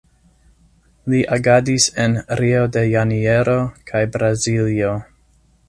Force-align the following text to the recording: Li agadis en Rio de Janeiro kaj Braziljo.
Li 1.13 1.19
agadis 1.35 1.85
en 2.05 2.17
Rio 2.41 2.63
de 2.77 2.85
Janeiro 2.95 3.59
kaj 3.93 4.05
Braziljo. 4.17 4.95